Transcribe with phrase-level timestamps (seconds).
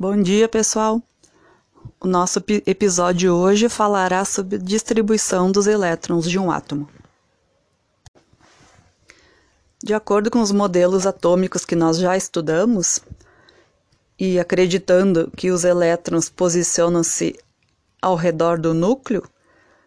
[0.00, 1.02] Bom dia, pessoal.
[2.00, 6.88] O nosso episódio hoje falará sobre distribuição dos elétrons de um átomo.
[9.84, 13.00] De acordo com os modelos atômicos que nós já estudamos,
[14.18, 17.38] e acreditando que os elétrons posicionam-se
[18.00, 19.22] ao redor do núcleo,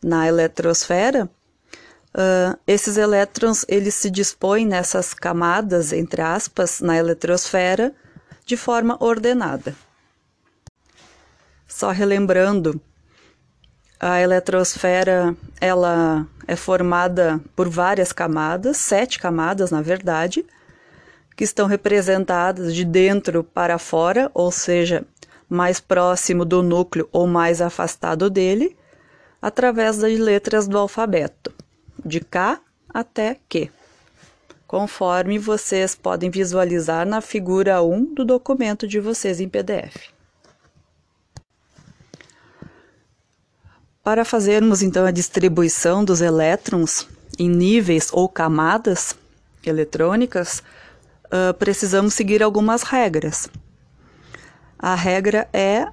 [0.00, 1.28] na eletrosfera,
[2.14, 7.92] uh, esses elétrons eles se dispõem nessas camadas, entre aspas, na eletrosfera,
[8.44, 9.74] de forma ordenada.
[11.76, 12.80] Só relembrando,
[14.00, 20.42] a eletrosfera ela é formada por várias camadas, sete camadas na verdade,
[21.36, 25.04] que estão representadas de dentro para fora, ou seja,
[25.50, 28.74] mais próximo do núcleo ou mais afastado dele,
[29.42, 31.52] através das letras do alfabeto,
[32.02, 33.70] de K até Q,
[34.66, 40.15] conforme vocês podem visualizar na figura 1 do documento de vocês em PDF.
[44.06, 49.16] Para fazermos então a distribuição dos elétrons em níveis ou camadas
[49.64, 50.62] eletrônicas,
[51.24, 53.50] uh, precisamos seguir algumas regras.
[54.78, 55.88] A regra é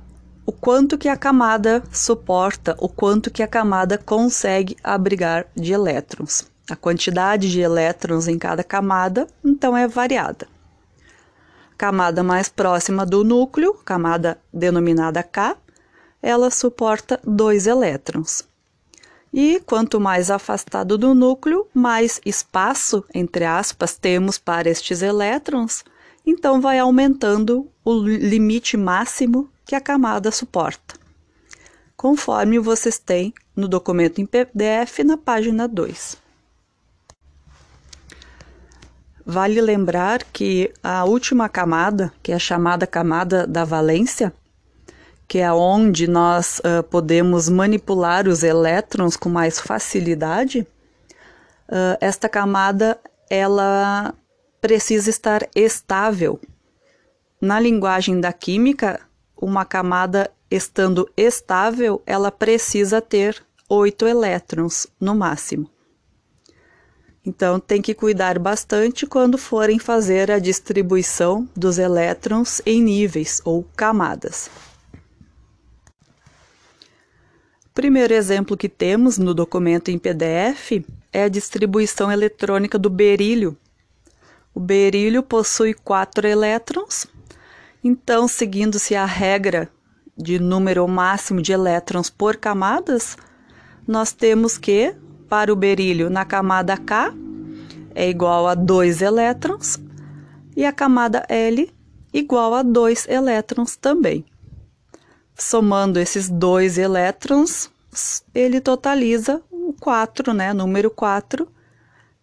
[0.46, 6.46] o quanto que a camada suporta, o quanto que a camada consegue abrigar de elétrons.
[6.70, 10.48] A quantidade de elétrons em cada camada, então, é variada.
[11.76, 15.58] Camada mais próxima do núcleo, camada denominada K,
[16.24, 18.48] ela suporta dois elétrons.
[19.34, 25.84] E quanto mais afastado do núcleo, mais espaço, entre aspas, temos para estes elétrons,
[26.26, 30.96] então vai aumentando o limite máximo que a camada suporta,
[31.98, 36.16] conforme vocês têm no documento em PDF na página 2.
[39.26, 44.34] Vale lembrar que a última camada, que é a chamada camada da valência,
[45.34, 53.00] que é onde nós uh, podemos manipular os elétrons com mais facilidade, uh, esta camada
[53.28, 54.14] ela
[54.62, 56.40] precisa estar estável.
[57.42, 59.00] Na linguagem da química,
[59.36, 65.68] uma camada estando estável, ela precisa ter oito elétrons no máximo.
[67.26, 73.66] Então, tem que cuidar bastante quando forem fazer a distribuição dos elétrons em níveis ou
[73.76, 74.73] camadas.
[77.74, 83.58] Primeiro exemplo que temos no documento em PDF é a distribuição eletrônica do berílio.
[84.54, 87.08] O berílio possui quatro elétrons,
[87.84, 89.70] então, seguindo-se a regra
[90.16, 93.18] de número máximo de elétrons por camadas,
[93.86, 94.96] nós temos que,
[95.28, 97.14] para o berílio na camada K,
[97.94, 99.80] é igual a 2 elétrons,
[100.56, 101.70] e a camada L
[102.14, 104.24] igual a 2 elétrons também.
[105.36, 107.72] Somando esses dois elétrons,
[108.34, 111.48] ele totaliza o 4, né, número 4,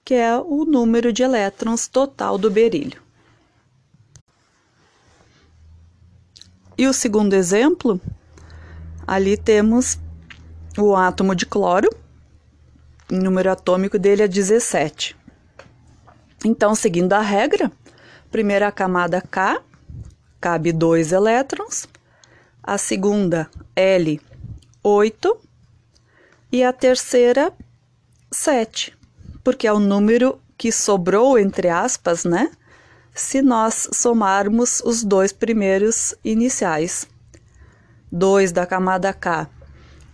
[0.04, 3.02] que é o número de elétrons total do berílio.
[6.76, 8.00] E o segundo exemplo,
[9.06, 9.98] ali temos
[10.78, 11.90] o átomo de cloro,
[13.10, 15.16] o número atômico dele é 17.
[16.44, 17.70] Então, seguindo a regra,
[18.30, 19.60] primeira camada K
[20.40, 21.86] cabe 2 elétrons,
[22.62, 24.20] a segunda L,
[24.82, 25.40] 8,
[26.52, 27.52] e a terceira,
[28.32, 28.96] 7,
[29.44, 32.50] porque é o número que sobrou, entre aspas, né?
[33.14, 37.06] Se nós somarmos os dois primeiros iniciais.
[38.12, 39.48] 2 da camada K,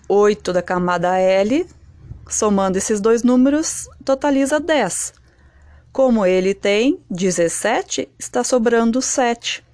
[0.08, 1.66] 8 da camada L,
[2.28, 5.14] somando esses dois números, totaliza 10.
[5.92, 9.66] Como ele tem 17, está sobrando 7.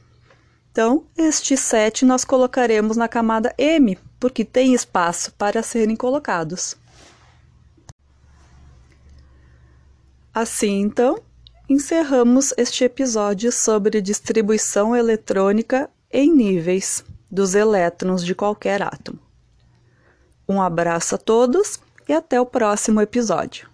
[0.73, 6.75] Então, este 7 nós colocaremos na camada M, porque tem espaço para serem colocados.
[10.33, 11.21] Assim, então,
[11.69, 19.19] encerramos este episódio sobre distribuição eletrônica em níveis dos elétrons de qualquer átomo.
[20.49, 21.79] Um abraço a todos
[22.09, 23.72] e até o próximo episódio.